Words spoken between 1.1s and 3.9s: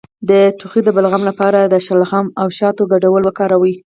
لپاره د شلغم او شاتو ګډول وکاروئ